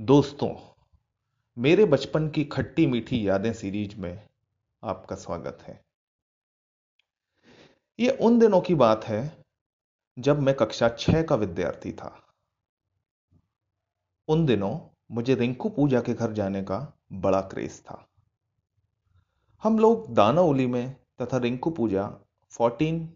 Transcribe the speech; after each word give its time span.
दोस्तों, 0.00 0.74
मेरे 1.58 1.84
बचपन 1.84 2.28
की 2.28 2.44
खट्टी 2.44 2.86
मीठी 2.86 3.28
यादें 3.28 3.52
सीरीज़ 3.52 3.96
में 3.96 4.28
आपका 4.84 5.16
स्वागत 5.16 5.58
है। 5.62 5.84
यह 8.00 8.18
उन 8.20 8.38
दिनों 8.38 8.60
की 8.60 8.74
बात 8.74 9.04
है 9.04 9.44
जब 10.18 10.40
मैं 10.40 10.54
कक्षा 10.54 10.88
छह 10.88 11.22
का 11.22 11.34
विद्यार्थी 11.34 11.92
था। 11.92 12.34
उन 14.28 14.46
दिनों 14.46 14.80
मुझे 15.10 15.34
रिंकू 15.34 15.68
पूजा 15.68 16.00
के 16.00 16.14
घर 16.14 16.32
जाने 16.32 16.62
का 16.62 16.98
बड़ा 17.12 17.40
क्रेज 17.40 17.80
था। 17.80 18.08
हम 19.62 19.78
लोग 19.78 20.14
दानाउली 20.14 20.66
में 20.66 20.96
तथा 21.22 21.36
Rinku 21.36 21.70
Puja 21.70 22.14
14 22.50 23.08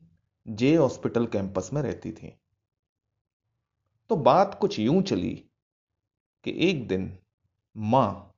J 0.48 0.76
hospital 0.76 1.26
campus 1.26 1.70
में 1.72 1.82
रहती 1.82 2.12
थी। 2.12 2.38
तो 4.08 4.16
बात 4.16 4.58
कुछ 4.60 4.78
यूँ 4.78 5.02
चली 5.02 5.44
कि 6.45 6.54
एक 6.58 6.86
दिन 6.88 7.18
माँ 7.76 8.34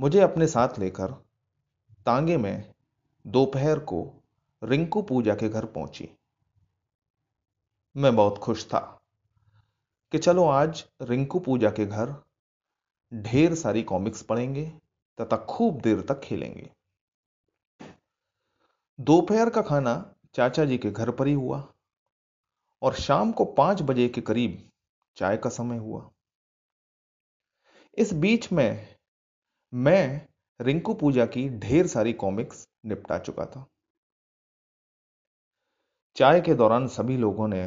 मुझे 0.00 0.20
अपने 0.20 0.46
साथ 0.46 0.78
लेकर 0.78 1.12
तांगे 2.06 2.36
में 2.36 2.74
दोपहर 3.26 3.78
को 3.78 4.22
रिंकू 4.62 5.02
पूजा 5.02 5.34
के 5.34 5.48
घर 5.48 5.64
पहुँची। 5.64 6.08
मैं 7.96 8.16
बहुत 8.16 8.38
खुश 8.38 8.64
था 8.66 8.78
कि 10.12 10.18
चलो 10.18 10.44
आज 10.44 10.84
रिंकू 11.02 11.38
पूजा 11.38 11.70
के 11.70 11.86
घर 11.86 12.14
ढेर 13.12 13.54
सारी 13.54 13.82
कॉमिक्स 13.82 14.22
पढ़ेंगे 14.22 14.66
तथा 15.18 15.36
खूब 15.36 15.80
देर 15.80 16.00
तक 16.00 16.20
खेलेंगे। 16.20 16.70
दोपहर 19.00 19.50
का 19.50 19.62
खाना 19.62 20.14
चाचा 20.34 20.64
जी 20.64 20.78
के 20.78 20.90
घर 20.90 21.10
पर 21.10 21.26
ही 21.26 21.32
हुआ 21.32 21.72
और 22.82 22.94
शाम 22.94 23.32
को 23.32 23.44
पाँच 23.44 23.82
बजे 23.82 24.08
के 24.08 24.20
करीब 24.20 24.70
चाय 25.16 25.36
का 25.36 25.50
समय 25.50 25.78
हुआ। 25.78 26.10
इस 27.98 28.12
बीच 28.14 28.52
में 28.52 28.88
मैं 29.72 30.26
रिंकू 30.60 30.94
पूजा 30.94 31.26
की 31.26 31.48
ढेर 31.58 31.86
सारी 31.86 32.12
कॉमिक्स 32.12 32.68
निपटा 32.86 33.18
चुका 33.18 33.46
था। 33.46 33.64
चाय 36.16 36.40
के 36.40 36.54
दौरान 36.54 36.86
सभी 36.86 37.16
लोगों 37.16 37.48
ने 37.48 37.62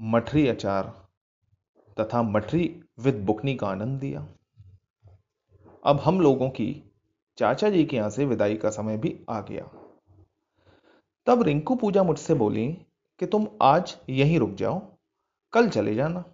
मठरी 0.00 0.46
अचार 0.48 1.08
तथा 2.00 2.22
मठरी 2.22 2.82
विद 2.98 3.24
बुकनी 3.24 3.54
का 3.54 3.66
आनंद 3.66 4.00
दिया 4.00 4.26
अब 5.84 6.00
हम 6.00 6.20
लोगों 6.20 6.50
की 6.50 6.92
चाचा 7.38 7.70
जी 7.70 7.84
के 7.84 7.96
यहाँ 7.96 8.10
से 8.10 8.24
विदाई 8.24 8.56
का 8.56 8.70
समय 8.70 8.96
भी 8.96 9.24
आ 9.30 9.40
गया। 9.40 9.64
तब 11.26 11.42
रिंकू 11.42 11.74
पूजा 11.74 12.02
मुझसे 12.02 12.34
बोली 12.34 12.68
कि 13.20 13.26
तुम 13.26 13.48
आज 13.62 13.96
यहीं 14.08 14.38
रुक 14.38 14.54
जाओ, 14.54 14.80
कल 15.52 15.68
चले 15.68 15.94
जाना। 15.94 16.31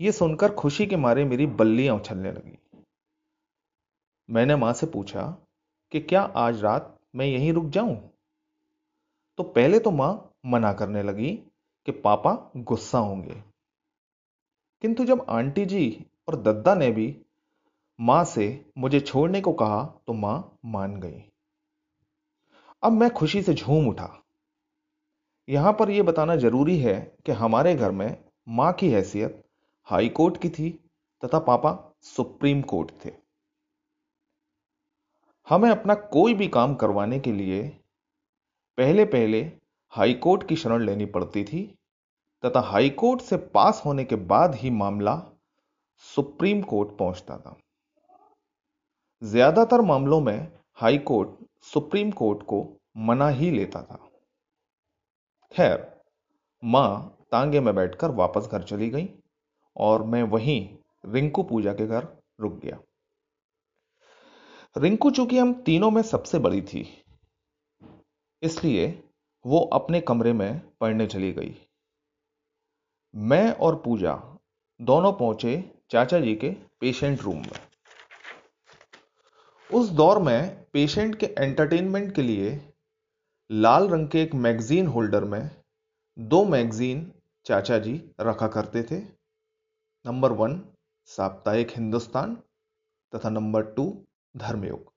यह 0.00 0.10
सुनकर 0.10 0.52
खुशी 0.54 0.86
के 0.86 0.96
मारे 0.96 1.24
मेरी 1.24 1.46
बल्लियाँ 1.46 1.96
उछलने 1.96 2.32
लगी। 2.32 2.58
मैंने 4.30 4.56
माँ 4.56 4.72
से 4.72 4.86
पूछा 4.86 5.38
कि 5.92 6.00
क्या 6.00 6.22
आज 6.22 6.62
रात 6.62 7.00
मैं 7.14 7.26
यहीं 7.26 7.52
रुक 7.52 7.66
जाऊँ? 7.66 8.10
तो 9.38 9.42
पहले 9.42 9.78
तो 9.78 9.90
माँ 9.90 10.32
मना 10.46 10.72
करने 10.72 11.02
लगी 11.02 11.30
कि 11.86 11.92
पापा 11.92 12.52
गुस्सा 12.56 12.98
होंगे। 12.98 13.42
किंतु 14.82 15.04
जब 15.04 15.26
आंटी 15.28 15.64
जी 15.64 16.06
और 16.28 16.42
दद्दा 16.42 16.74
ने 16.74 16.90
भी 16.90 17.20
माँ 18.00 18.24
से 18.24 18.66
मुझे 18.78 19.00
छोड़ने 19.00 19.40
को 19.40 19.52
कहा 19.52 19.84
तो 20.06 20.12
माँ 20.12 20.58
मान 20.64 21.00
गई। 21.00 21.22
अब 22.82 22.92
मैं 22.92 23.10
खुशी 23.10 23.42
से 23.42 23.54
झूम 23.54 23.88
उठा। 23.88 24.22
यहाँ 25.48 25.72
पर 25.72 25.90
यह 25.90 26.02
बताना 26.02 26.36
ज़रूरी 26.36 26.78
है 26.78 27.16
कि 27.26 27.32
हमारे 27.32 27.74
घर 27.74 27.90
में 27.90 28.24
माँ 28.48 28.72
की 28.72 28.90
हैसियत 28.90 29.45
हाई 29.88 30.08
कोर्ट 30.08 30.40
की 30.42 30.48
थी 30.50 30.70
तथा 31.22 31.38
पापा 31.38 31.72
सुप्रीम 32.04 32.62
कोर्ट 32.62 32.90
थे। 33.04 33.10
हमें 35.46 35.68
अपना 35.70 35.94
कोई 35.94 36.34
भी 36.34 36.48
काम 36.48 36.74
करवाने 36.74 37.18
के 37.20 37.32
लिए 37.32 37.62
पहले 38.78 39.04
पहले 39.04 39.40
हाई 39.92 40.14
कोर्ट 40.14 40.46
की 40.48 40.56
शरण 40.56 40.84
लेनी 40.86 41.06
पड़ती 41.06 41.44
थी 41.44 41.62
तथा 42.42 42.60
हाई 42.60 42.90
कोर्ट 42.92 43.20
से 43.20 43.36
पास 43.54 43.82
होने 43.84 44.04
के 44.04 44.16
बाद 44.26 44.54
ही 44.54 44.70
मामला 44.72 45.14
सुप्रीम 46.04 46.62
कोर्ट 46.62 46.96
पहुँचता 46.98 47.36
था। 47.38 47.56
ज़्यादातर 49.22 49.80
मामलों 49.82 50.20
में 50.20 50.52
हाई 50.78 50.98
कोर्ट 50.98 51.28
सुप्रीम 51.64 52.10
कोर्ट 52.12 52.42
को 52.42 52.58
मना 52.98 53.28
ही 53.28 53.50
लेता 53.50 53.82
था। 53.82 53.98
खैर, 55.54 55.86
माँ 56.62 57.18
तांगे 57.32 57.60
में 57.60 57.74
बैठकर 57.74 58.10
वापस 58.12 58.48
घर 58.52 58.62
चली 58.62 58.88
गई। 58.90 59.08
और 59.76 60.02
मैं 60.04 60.22
वहीं 60.24 60.60
रिंकू 61.04 61.42
पूजा 61.42 61.72
के 61.72 61.86
घर 61.86 62.06
रुक 62.40 62.60
गया। 62.60 62.78
रिंकू 64.76 65.10
चूँकि 65.10 65.38
हम 65.38 65.52
तीनों 65.62 65.90
में 65.90 66.02
सबसे 66.04 66.38
बड़ी 66.38 66.60
थी, 66.62 66.86
इसलिए 68.42 68.86
वो 69.44 69.60
अपने 69.72 70.00
कमरे 70.00 70.32
में 70.32 70.60
पढ़ने 70.80 71.06
चली 71.06 71.32
गई। 71.32 71.54
मैं 73.14 73.52
और 73.52 73.76
पूजा 73.76 74.14
दोनों 74.80 75.12
पहुँचे 75.12 75.62
चाचा 75.90 76.18
जी 76.20 76.34
के 76.34 76.50
पेशेंट 76.80 77.22
रूम 77.22 77.36
में। 77.36 77.60
उस 79.70 79.88
दौर 79.90 80.18
में 80.18 80.64
पेशेंट 80.72 81.14
के 81.14 81.26
एंटरटेनमेंट 81.38 82.14
के 82.14 82.22
लिए 82.22 82.50
लाल 83.50 83.88
रंग 83.88 84.08
के 84.08 84.22
एक 84.22 84.34
मैगजीन 84.36 84.86
होल्डर 84.86 85.24
में 85.24 85.50
दो 86.16 86.44
मैगजीन 86.44 87.10
चाचा 87.46 87.78
जी 87.78 88.00
रखा 88.20 88.48
करते 88.48 88.82
थे। 88.82 89.00
नंबर 90.06 90.32
वन, 90.32 90.52
साप्ताहिक 91.08 91.70
हिंदुस्तान 91.70 92.34
तथा 93.12 93.30
नंबर 93.30 93.62
टू, 93.72 93.86
धर्मयुग। 94.34 94.92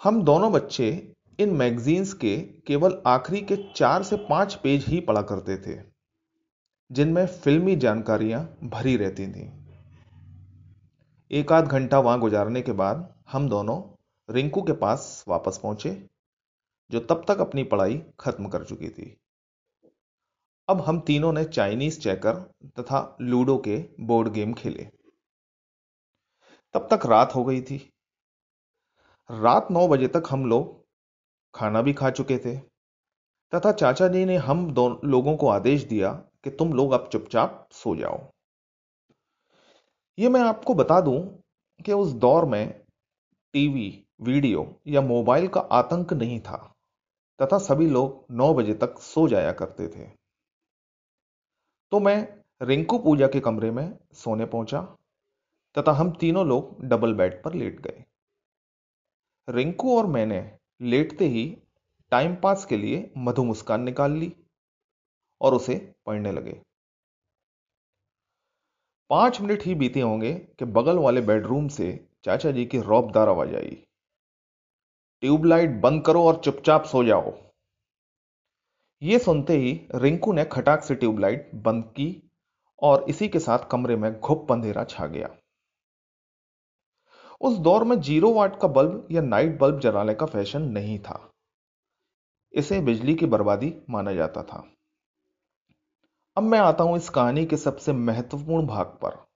हम 0.00 0.22
दोनों 0.24 0.52
बच्चे 0.52 0.88
इन 1.38 1.54
मैगजीन्स 1.54 2.12
के 2.14 2.36
केवल 2.66 3.00
आखिरी 3.06 3.40
के 3.42 3.56
चार 3.76 4.02
से 4.02 4.16
पाँच 4.28 4.54
पेज 4.54 4.84
ही 4.86 5.00
पढ़ा 5.00 5.22
करते 5.22 5.56
थे, 5.56 5.78
जिनमें 6.90 7.26
फिल्मी 7.26 7.76
जानकारियाँ 7.76 8.44
भरी 8.64 8.96
रहती 8.96 9.26
थीं। 9.26 9.50
एक 11.30 11.52
आध 11.52 11.68
घंटा 11.68 11.98
वहाँ 12.00 12.20
गुजारने 12.20 12.62
के 12.62 12.72
बाद 12.74 13.12
हम 13.30 13.48
दोनों 13.48 13.82
रिंकू 14.28 14.62
के 14.62 14.72
पास 14.78 15.24
वापस 15.28 15.60
पहुँचे, 15.62 16.02
जो 16.90 17.00
तब 17.00 17.24
तक 17.28 17.40
अपनी 17.40 17.64
पढ़ाई 17.64 18.02
खत्म 18.20 18.48
कर 18.48 18.64
चुकी 18.64 18.88
थी। 18.88 19.16
अब 20.68 20.80
हम 20.80 21.00
तीनों 21.00 21.32
ने 21.32 21.44
चाइनीज़ 21.44 22.00
चेकर 22.00 22.36
तथा 22.66 23.16
लूडो 23.20 23.58
के 23.58 23.88
बोर्ड 24.00 24.28
गेम 24.28 24.54
खेले। 24.54 24.88
तब 26.74 26.88
तक 26.92 27.06
रात 27.06 27.34
हो 27.34 27.44
गई 27.44 27.62
थी। 27.62 27.92
रात 29.30 29.68
नौ 29.70 29.88
बजे 29.88 30.08
तक 30.08 30.22
हम 30.30 30.46
लोग 30.46 30.86
खाना 31.54 31.82
भी 31.82 31.92
खा 31.92 32.10
चुके 32.10 32.38
थे। 32.38 32.56
तथा 33.54 33.72
चाचा 33.72 34.08
जी 34.08 34.24
ने 34.24 34.36
हम 34.36 34.72
दो 34.72 35.00
लोगों 35.04 35.36
को 35.36 35.48
आदेश 35.48 35.82
दिया 35.82 36.12
कि 36.12 36.50
तुम 36.50 36.72
लोग 36.72 36.92
अब 36.92 37.08
चुपचाप 37.12 37.68
सो 37.72 37.96
जाओ। 37.96 38.32
यह 40.18 40.30
मैं 40.30 40.40
आपको 40.40 40.74
बता 40.74 41.00
दूँ 41.00 41.42
कि 41.86 41.92
उस 41.92 42.12
दौर 42.12 42.44
में 42.44 42.84
टीवी, 43.52 44.06
वीडियो 44.20 44.80
या 44.86 45.00
मोबाइल 45.00 45.48
का 45.48 45.60
आतंक 45.60 46.12
नहीं 46.12 46.40
था। 46.40 46.74
तथा 47.42 47.58
सभी 47.58 47.86
लोग 47.86 48.26
नौ 48.30 48.54
बजे 48.54 48.74
तक 48.74 48.98
सो 48.98 49.28
जाया 49.28 49.52
करते 49.52 49.88
थे। 49.88 50.25
तो 51.92 52.00
मैं 52.00 52.16
रिंकू 52.62 52.98
पूजा 52.98 53.26
के 53.26 53.40
कमरे 53.40 53.70
में 53.70 53.98
सोने 54.14 54.44
पहुँचा, 54.46 54.80
तथा 55.76 55.92
हम 55.92 56.10
तीनों 56.10 56.46
लोग 56.46 56.84
डबल 56.84 57.14
बेड 57.14 57.42
पर 57.42 57.54
लेट 57.54 57.80
गए। 57.80 58.04
रिंकू 59.48 59.96
और 59.98 60.06
मैंने 60.06 60.40
लेटते 60.80 61.26
ही 61.28 61.46
टाइम 62.12 62.34
पास 62.36 62.64
के 62.64 62.76
लिए 62.76 63.10
मधु 63.18 63.44
मुस्कान 63.44 63.82
निकाल 63.82 64.12
ली 64.12 64.32
और 65.40 65.54
उसे 65.54 65.94
पढ़ने 66.06 66.32
लगे। 66.32 66.60
पाँच 69.10 69.40
मिनट 69.40 69.62
ही 69.62 69.74
बीते 69.74 70.00
होंगे 70.00 70.34
कि 70.34 70.64
बगल 70.64 70.98
वाले 70.98 71.20
बेडरूम 71.20 71.68
से 71.68 72.08
चाचा 72.24 72.50
जी 72.50 72.64
की 72.66 72.80
रौबदार 72.80 73.28
आवाज़ 73.28 73.54
आई। 73.54 73.74
ट्यूबलाइट 75.22 75.80
बंद 75.80 76.04
करो 76.04 76.24
और 76.24 76.40
चुपचाप 76.44 76.84
सो 76.84 77.04
जाओ। 77.04 77.30
यह 79.02 79.18
सुनते 79.18 79.56
ही 79.56 79.88
रिंकू 79.94 80.32
ने 80.32 80.44
खटाक 80.44 80.82
से 80.82 80.94
ट्यूबलाइट 80.94 81.50
बंद 81.54 81.84
की 81.84 82.30
और 82.82 83.04
इसी 83.08 83.28
के 83.28 83.38
साथ 83.38 83.58
कमरे 83.70 83.96
में 83.96 84.20
घुप 84.20 84.52
अंधेरा 84.52 84.84
छा 84.84 85.06
गया। 85.06 85.36
उस 87.40 87.58
दौर 87.58 87.84
में 87.84 88.00
ज़ीरो 88.00 88.32
वाट 88.32 88.60
का 88.60 88.68
बल्ब 88.68 89.08
या 89.10 89.22
नाइट 89.22 89.58
बल्ब 89.58 89.80
जलाने 89.80 90.14
का 90.14 90.26
फ़ैशन 90.26 90.62
नहीं 90.62 90.98
था। 90.98 91.32
इसे 92.52 92.80
बिजली 92.80 93.14
की 93.14 93.26
बर्बादी 93.26 93.74
माना 93.90 94.12
जाता 94.12 94.42
था। 94.42 94.72
अब 96.36 96.42
मैं 96.42 96.58
आता 96.58 96.84
हूँ 96.84 96.96
इस 96.96 97.08
कहानी 97.08 97.46
के 97.46 97.56
सबसे 97.56 97.92
महत्वपूर्ण 97.92 98.66
भाग 98.66 98.86
पर। 98.86 99.26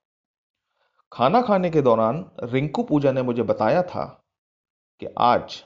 खाना 1.11 1.41
खाने 1.41 1.69
के 1.69 1.81
दौरान 1.81 2.31
रिंकू 2.43 2.83
पूजा 2.83 3.11
ने 3.11 3.21
मुझे 3.21 3.43
बताया 3.43 3.83
था 3.83 4.25
कि 4.99 5.07
आज 5.17 5.63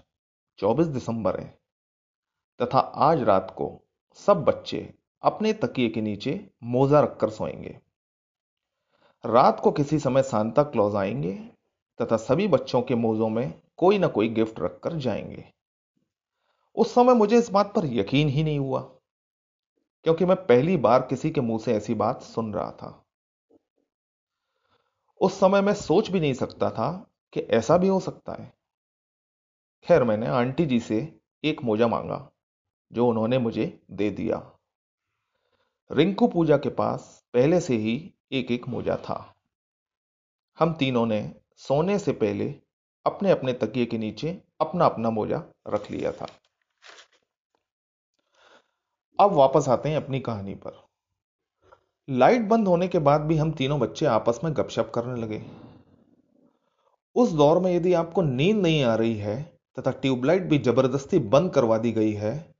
24 0.58 0.88
दिसंबर 0.88 1.40
है 1.40 1.60
तथा 2.62 2.80
आज 2.80 3.22
रात 3.22 3.54
को 3.58 3.85
सब 4.16 4.44
बच्चे 4.44 4.94
अपने 5.24 5.54
तकिए 5.54 5.90
के 5.90 6.02
नीचे 6.02 6.50
मोजा 6.64 7.00
रखकर 7.00 7.30
सोएँगे। 7.30 7.80
रात 9.26 9.60
को 9.60 9.72
किसी 9.72 10.00
समय 10.00 10.24
सांता 10.24 10.64
क्लॉज 10.64 10.96
आएँगे 10.96 11.34
तथा 12.00 12.18
सभी 12.18 12.48
बच्चों 12.48 12.82
के 12.82 12.96
मोजों 12.96 13.30
में 13.30 13.62
कोई 13.78 13.98
ना 13.98 14.08
कोई 14.08 14.30
गिफ्ट 14.30 14.60
रखकर 14.60 14.94
जाएँगे। 14.94 15.46
उस 16.76 16.94
समय 16.94 17.14
मुझे 17.14 17.38
इस 17.38 17.50
बात 17.50 17.74
पर 17.76 17.86
यकीन 17.86 18.30
ही 18.30 18.44
नहीं 18.44 18.60
हुआ, 18.60 18.80
क्योंकि 20.04 20.26
मैं 20.26 20.38
पहली 20.38 20.78
बार 20.78 21.02
किसी 21.02 21.32
के 21.32 21.42
मुँह 21.42 21.60
से 21.60 21.74
ऐसी 21.74 21.94
बात 21.94 22.22
सुन 22.22 22.54
रहा 22.54 22.72
था। 22.72 23.06
उस 25.22 25.40
समय 25.40 25.62
मैं 25.62 25.74
सोच 25.74 26.10
भी 26.12 26.20
नहीं 26.20 26.34
सकता 26.34 26.70
था 26.70 27.10
कि 27.34 27.40
ऐसा 27.40 27.78
भी 27.78 27.88
हो 27.88 28.00
सकता 28.00 28.34
है। 28.34 28.54
खैर, 29.86 30.04
मैंने 30.04 30.28
आंटी 30.28 30.66
जी 30.66 30.80
से 30.80 31.20
एक 31.44 31.64
मोजा 31.64 31.88
मांगा। 31.88 32.32
जो 32.92 33.08
उन्होंने 33.08 33.38
मुझे 33.38 33.82
दे 33.92 34.10
दिया। 34.10 34.52
रिंकू 35.92 36.28
पूजा 36.28 36.58
के 36.58 36.70
पास 36.70 37.24
पहले 37.34 37.60
से 37.60 37.76
ही 37.76 38.14
एक 38.32 38.52
एक 38.52 38.68
मोजा 38.68 38.96
था। 38.96 39.36
हम 40.60 40.74
तीनों 40.74 41.06
ने 41.06 41.36
सोने 41.58 42.00
से 42.00 42.12
पहले 42.12 42.56
अपने 43.06 43.32
अपने 43.32 43.54
तकिए 43.54 43.86
के 43.86 43.98
नीचे 43.98 44.42
अपना 44.62 44.86
अपना 44.86 45.10
मोजा 45.10 45.44
रख 45.68 45.92
लिया 45.92 46.12
था। 46.12 46.28
अब 49.20 49.32
वापस 49.32 49.70
आते 49.70 49.90
हैं 49.90 49.98
अपनी 49.98 50.20
कहानी 50.20 50.56
पर। 50.56 50.88
लाइट 52.10 52.42
बंद 52.42 52.68
होने 52.68 52.88
के 52.88 53.00
बाद 53.00 53.22
भी 53.22 53.38
हम 53.38 53.52
तीनों 53.52 53.80
बच्चे 53.80 54.06
आपस 54.06 54.40
में 54.44 54.54
गपशप 54.54 54.92
करने 54.96 55.22
लगे। 55.22 55.46
उस 57.16 57.32
दौर 57.32 57.60
में 57.60 57.76
यदि 57.76 57.94
आपको 57.94 58.22
नींद 58.22 58.58
नहीं 58.58 58.84
आ 58.84 58.96
रही 58.96 59.18
है 59.18 59.60
तथा 59.80 59.92
ट्यूबलाइट 59.92 60.44
भी 60.44 60.58
ज़बरदस्ती 60.58 61.20
बंद 61.20 61.54
करवा 61.54 61.78
दी 61.78 61.92
गई 61.92 62.12
है 62.12 62.55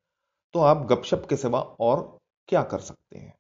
तो 0.56 0.62
आप 0.62 0.78
गपशप 0.78 1.28
के 1.30 1.38
सिवा 1.38 1.60
और 1.60 2.20
क्या 2.48 2.64
कर 2.64 2.80
सकते 2.80 3.18
हैं? 3.18 3.38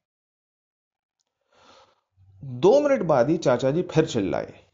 दो 2.43 2.81
मिनट 2.81 3.01
बाद 3.01 3.29
ही 3.29 3.37
चाचा 3.37 3.71
जी 3.71 3.81
फिर 3.81 4.05
चिल्लाए। 4.05 4.65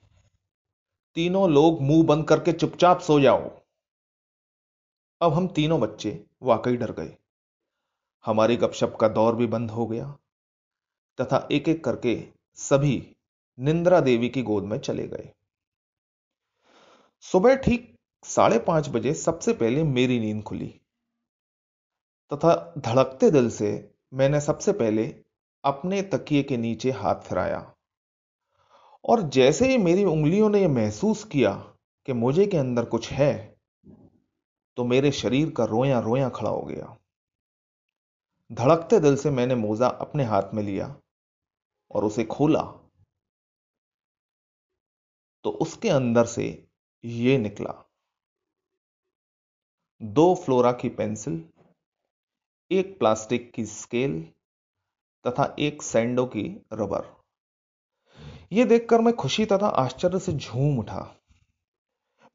तीनों 1.15 1.49
लोग 1.49 1.81
मुँह 1.81 2.05
बंद 2.05 2.27
करके 2.27 2.51
चुपचाप 2.51 2.99
सो 2.99 3.19
जाओ। 3.19 3.61
अब 5.21 5.33
हम 5.33 5.47
तीनों 5.47 5.81
बच्चे 5.81 6.25
वाकई 6.41 6.77
डर 6.77 6.91
गए। 6.91 7.17
हमारी 8.25 8.57
गपशप 8.57 8.97
का 9.01 9.07
दौर 9.07 9.35
भी 9.35 9.47
बंद 9.47 9.71
हो 9.71 9.87
गया 9.87 10.17
तथा 11.21 11.47
एक 11.51 11.69
एक 11.69 11.83
करके 11.83 12.27
सभी 12.55 13.15
निंद्रा 13.59 13.99
देवी 13.99 14.29
की 14.29 14.43
गोद 14.43 14.63
में 14.63 14.79
चले 14.79 15.07
गए। 15.07 15.33
सुबह 17.21 17.55
ठीक 17.55 17.99
साढ़े 18.23 18.59
पाँच 18.59 18.89
बजे 18.89 19.13
सबसे 19.13 19.53
पहले 19.53 19.83
मेरी 19.83 20.19
नींद 20.19 20.43
खुली। 20.43 20.80
तथा 22.31 22.73
धड़कते 22.77 23.29
दिल 23.31 23.49
से 23.49 23.69
मैंने 24.13 24.41
सबसे 24.41 24.71
पहले 24.71 25.05
अपने 25.63 26.01
तकिए 26.01 26.43
के 26.43 26.57
नीचे 26.57 26.91
हाथ 26.91 27.15
फिराया। 27.15 27.59
और 29.05 29.21
जैसे 29.29 29.67
ही 29.67 29.77
मेरी 29.77 30.03
उंगलियों 30.03 30.49
ने 30.49 30.61
यह 30.61 30.69
महसूस 30.69 31.23
किया 31.23 31.53
कि 32.07 32.13
मुझे 32.13 32.45
के 32.47 32.57
अंदर 32.57 32.85
कुछ 32.85 33.11
है 33.11 33.59
तो 34.77 34.83
मेरे 34.83 35.11
शरीर 35.11 35.51
का 35.51 35.65
रोया 35.65 35.99
रोया 35.99 36.29
खड़ा 36.29 36.49
हो 36.49 36.61
गया। 36.61 36.97
धड़कते 38.51 38.99
दिल 38.99 39.15
से 39.15 39.29
मैंने 39.29 39.55
मोजा 39.55 39.87
अपने 39.87 40.23
हाथ 40.23 40.53
में 40.53 40.63
लिया 40.63 40.95
और 41.91 42.03
उसे 42.03 42.23
खोला। 42.23 42.61
तो 45.45 45.49
उसके 45.49 45.89
अंदर 45.89 46.25
से 46.25 46.67
ये 47.03 47.37
निकला। 47.37 47.73
दो 50.01 50.33
फ्लोरा 50.35 50.71
की 50.71 50.89
पेंसिल 50.89 51.50
एक 52.71 52.99
प्लास्टिक 52.99 53.51
की 53.53 53.65
स्केल 53.65 54.21
तथा 55.27 55.55
एक 55.59 55.81
सैंडो 55.81 56.25
की 56.25 56.43
रबर। 56.73 57.05
यह 58.51 58.65
देखकर 58.65 59.01
मैं 59.01 59.13
खुशी 59.13 59.45
तथा 59.45 59.67
आश्चर्य 59.67 60.19
से 60.19 60.33
झूम 60.33 60.79
उठा। 60.79 61.15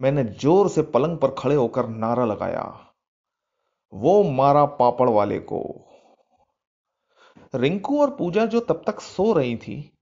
मैंने 0.01 0.25
ज़ोर 0.25 0.69
से 0.69 0.83
पलंग 0.83 1.19
पर 1.19 1.31
खड़े 1.31 1.55
होकर 1.55 1.89
नारा 1.89 2.25
लगाया। 2.25 2.93
वो 3.93 4.23
मारा 4.23 4.65
पापड़ 4.65 5.09
वाले 5.09 5.39
को। 5.39 5.89
रिंकू 7.55 8.01
और 8.01 8.17
पूजा 8.17 8.47
जो 8.47 8.61
तब 8.61 8.83
तक 8.87 9.01
सो 9.01 9.33
रही 9.33 9.57
थी, 9.57 9.93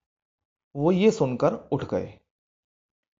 वो 0.76 0.92
ये 0.92 1.10
सुनकर 1.10 1.68
उठ 1.72 1.84
गए 1.84 2.06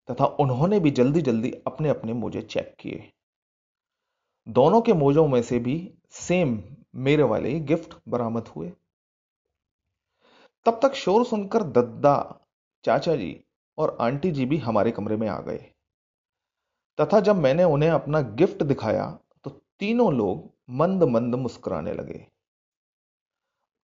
तथा 0.09 0.27
उन्होंने 0.27 0.81
भी 0.81 0.91
जल्दी 0.91 1.23
जल्दी 1.23 1.51
अपने 1.67 1.89
अपने 1.89 2.13
मोजे 2.13 2.43
चेक 2.43 2.77
किए। 2.81 3.13
दोनों 4.49 4.81
के 4.81 4.93
मोजों 4.93 5.29
में 5.29 5.43
से 5.43 5.59
भी 5.59 5.95
सेम 6.11 6.63
मेरे 6.95 7.23
वाले 7.23 7.59
गिफ्ट 7.63 7.95
बरामद 8.09 8.49
हुए। 8.49 8.71
तब 10.67 10.79
तक 10.83 10.95
शोर 10.95 11.25
सुनकर 11.27 11.63
दद्दा 11.73 12.17
चाचा 12.85 13.15
जी 13.17 13.37
और 13.79 13.97
आंटी 14.01 14.31
जी 14.31 14.47
भी 14.47 14.57
हमारे 14.59 14.91
कमरे 14.91 15.17
में 15.17 15.29
आ 15.29 15.39
गए। 15.41 15.59
तथा 16.99 17.21
जब 17.21 17.37
मैंने 17.37 17.65
उन्हें 17.65 17.91
अपना 17.91 18.21
गिफ्ट 18.35 18.63
दिखाया 18.63 19.07
तो 19.45 19.51
तीनों 19.51 20.13
लोग 20.13 20.51
मंद 20.71 21.03
मंद 21.05 21.35
मुस्कुराने 21.35 21.93
लगे। 21.93 22.27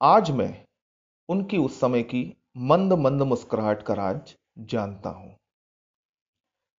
आज 0.00 0.31
मैं 0.31 0.64
उनकी 1.29 1.58
उस 1.58 1.79
समय 1.81 2.03
की 2.03 2.23
मंद 2.56 2.93
मंद 2.93 3.23
मुस्कुराहट 3.23 3.82
का 3.82 3.94
राज 3.94 4.35
जानता 4.61 5.11
हूँ। 5.11 5.37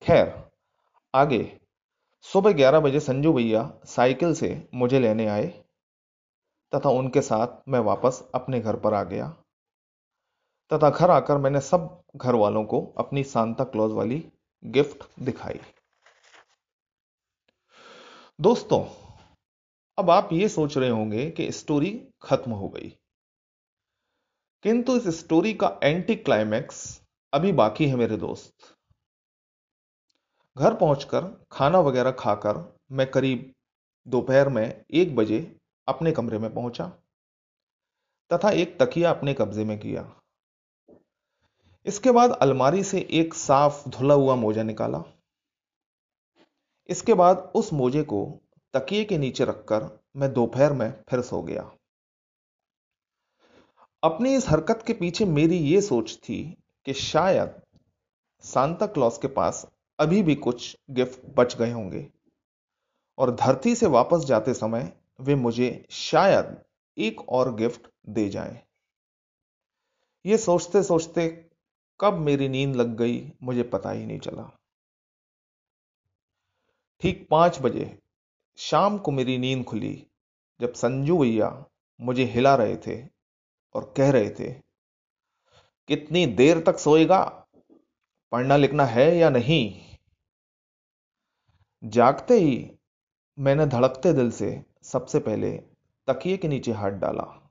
खैर, 0.02 0.32
आगे, 1.14 1.58
सुबह 2.25 2.52
ग्यारह 2.52 2.81
बजे 2.81 3.00
संजू 3.00 3.32
भैया 3.32 3.70
साइकिल 3.87 4.34
से 4.34 4.69
मुझे 4.75 4.99
लेने 5.00 5.26
आए। 5.26 5.46
तथा 6.74 6.88
उनके 6.88 7.20
साथ 7.20 7.68
मैं 7.68 7.80
वापस 7.80 8.28
अपने 8.34 8.60
घर 8.60 8.76
पर 8.76 8.94
आ 8.94 9.02
गया। 9.02 9.28
तथा 10.72 10.90
घर 10.90 11.10
आकर 11.10 11.38
मैंने 11.38 11.60
सब 11.60 12.02
घर 12.16 12.34
वालों 12.34 12.64
को 12.64 12.94
अपनी 12.98 13.24
सांता 13.24 13.64
क्लॉज 13.64 13.92
वाली 13.92 14.32
गिफ्ट 14.64 15.20
दिखाई। 15.20 15.60
दोस्तों, 18.40 18.84
अब 19.98 20.10
आप 20.10 20.28
ये 20.32 20.48
सोच 20.48 20.78
रहे 20.78 20.90
होंगे 20.90 21.30
कि 21.30 21.52
स्टोरी 21.52 22.08
खत्म 22.22 22.50
हो 22.50 22.68
गई। 22.68 22.96
किंतु 24.62 24.96
इस 24.96 25.20
स्टोरी 25.20 25.54
का 25.54 25.80
एंटी 25.82 26.16
क्लाइमैक्स 26.16 27.02
अभी 27.32 27.52
बाकी 27.52 27.88
है 27.88 27.96
मेरे 27.96 28.16
दोस्त। 28.16 28.54
घर 30.58 30.74
पहुंचकर 30.74 31.46
खाना 31.52 31.80
वगैरह 31.80 32.10
खाकर 32.10 32.78
मैं 32.92 33.10
करीब 33.10 33.54
दोपहर 34.08 34.48
में 34.48 34.84
एक 34.90 35.16
बजे 35.16 35.56
अपने 35.88 36.12
कमरे 36.12 36.38
में 36.38 36.53
पहुँचा 36.55 36.87
तथा 38.31 38.50
एक 38.50 38.79
तकिया 38.81 39.11
अपने 39.11 39.35
कब्जे 39.35 39.65
में 39.65 39.79
किया। 39.79 40.03
इसके 41.87 42.11
बाद 42.11 42.31
अलमारी 42.33 42.83
से 42.85 43.06
एक 43.11 43.35
साफ़ 43.35 43.88
धुला 43.88 44.14
हुआ 44.14 44.35
मोजा 44.35 44.62
निकाला। 44.62 45.02
इसके 46.88 47.14
बाद 47.14 47.52
उस 47.57 47.73
मोजे 47.73 48.02
को 48.02 48.25
तकिए 48.75 49.05
के 49.05 49.19
नीचे 49.19 49.45
रखकर 49.45 49.88
मैं 50.16 50.33
दोपहर 50.33 50.73
में 50.73 50.90
फिर 51.11 51.21
सो 51.21 51.43
गया। 51.43 51.71
अपनी 54.02 54.35
इस 54.35 54.49
हरकत 54.49 54.83
के 54.87 54.93
पीछे 54.93 55.25
मेरी 55.25 55.59
यह 55.59 55.81
सोच 55.81 56.16
थी 56.19 56.43
कि 56.87 56.93
शायद 56.95 57.61
सांता 58.45 58.87
क्लॉस 58.87 59.19
के 59.19 59.28
पास 59.28 59.66
अभी 59.99 60.23
भी 60.23 60.35
कुछ 60.35 60.76
गिफ्ट 60.90 61.21
बच 61.37 61.57
गए 61.57 61.71
होंगे 61.71 62.07
और 63.19 63.35
धरती 63.37 63.75
से 63.75 63.87
वापस 63.87 64.25
जाते 64.25 64.55
समय 64.55 64.93
वे 65.20 65.35
मुझे 65.35 65.87
शायद 65.90 66.56
एक 66.96 67.20
और 67.28 67.54
गिफ्ट 67.54 67.87
दे 68.08 68.28
जाएँ। 68.28 68.61
ये 70.26 70.38
सोचते 70.38 70.82
सोचते 70.82 71.28
कब 72.00 72.14
मेरी 72.14 72.49
नींद 72.49 72.76
लग 72.76 72.96
गई, 72.96 73.32
मुझे 73.42 73.62
पता 73.62 73.90
ही 73.90 74.06
नहीं 74.06 74.18
चला। 74.18 74.50
ठीक 77.00 77.26
पाँच 77.30 77.58
बजे 77.61 77.99
शाम 78.58 78.99
को 78.99 79.12
मेरी 79.12 79.38
नींद 79.38 79.64
खुली, 79.64 80.06
जब 80.61 80.73
संजू 80.73 81.18
भैया 81.18 81.66
मुझे 82.00 82.25
हिला 82.25 82.54
रहे 82.54 82.76
थे 82.76 83.08
और 83.75 83.94
कह 83.96 84.11
रहे 84.11 84.30
थे, 84.30 84.52
कितनी 85.88 86.26
देर 86.26 86.62
तक 86.62 86.78
सोएगा? 86.78 87.23
पढ़ना 88.32 88.56
लिखना 88.56 88.85
है 88.85 89.16
या 89.16 89.30
नहीं? 89.30 89.82
जागते 91.85 92.35
ही 92.35 92.78
मैंने 93.38 93.66
धड़कते 93.66 94.12
दिल 94.12 94.30
से 94.30 94.50
सबसे 94.87 95.21
पहले 95.21 95.57
तकिए 96.07 96.37
के 96.37 96.49
नीचे 96.49 96.73
हाथ 96.73 96.90
डाला। 96.90 97.50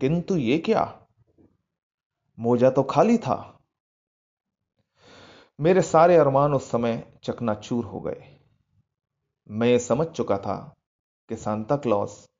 किंतु 0.00 0.36
ये 0.36 0.58
क्या? 0.58 1.06
मोजा 2.38 2.70
तो 2.70 2.82
खाली 2.82 3.18
था। 3.18 3.64
मेरे 5.60 5.82
सारे 5.82 6.16
अरमान 6.16 6.54
उस 6.54 6.70
समय 6.70 7.18
चकनाचूर 7.22 7.84
हो 7.84 8.00
गए। 8.00 8.38
मैं 9.48 9.68
ये 9.68 9.78
समझ 9.78 10.06
चुका 10.06 10.38
था 10.38 10.76
कि 11.28 11.36
सांता 11.36 11.76
क्लॉस 11.76 12.30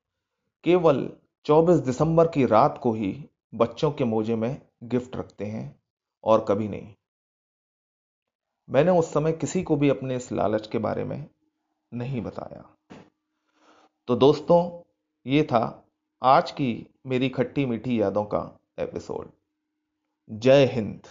केवल 0.65 1.17
24 1.45 1.81
दिसंबर 1.81 2.29
की 2.29 2.47
रात 2.47 2.81
को 2.83 2.93
ही 2.93 3.31
बच्चों 3.55 3.93
के 3.93 4.05
मोजे 4.05 4.37
में 4.37 4.69
गिफ्ट 4.83 5.17
रखते 5.17 5.45
हैं 5.45 5.83
और 6.25 6.45
कभी 6.45 6.69
नहीं। 6.69 6.95
मैंने 8.71 8.91
उस 8.91 9.13
समय 9.13 9.33
किसी 9.33 9.63
को 9.63 9.77
भी 9.77 9.89
अपने 9.89 10.17
इस 10.17 10.33
लालच 10.33 10.67
के 10.67 10.79
बारे 10.79 11.05
में 11.05 11.31
नहीं 11.95 12.21
बताया। 12.21 12.77
तो 14.07 14.17
दोस्तों, 14.17 14.91
ये 15.27 15.43
था 15.43 15.89
आज 16.23 16.51
की 16.51 16.87
मेरी 17.07 17.29
खट्टी 17.29 17.67
मीठी 17.67 18.01
यादों 18.01 18.25
का 18.25 18.59
एपिसोड। 18.79 19.31
जय 20.31 20.65
हिंद। 20.67 21.07